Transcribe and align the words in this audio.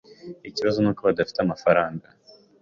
Ikibazo 0.49 0.77
nuko 0.79 1.01
badafite 1.07 1.39
amafaranga. 1.41 2.07